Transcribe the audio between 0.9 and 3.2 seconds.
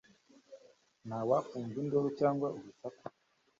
ntawakumva induru cyangwa urusaku